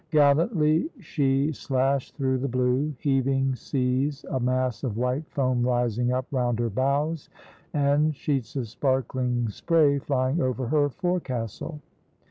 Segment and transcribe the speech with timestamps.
[0.09, 6.25] Gallantly she slashed through the blue, heaving seas, a mass of white foam rising up
[6.31, 7.29] round her bows,
[7.71, 11.81] and sheets of sparkling spray flying over her forecastle.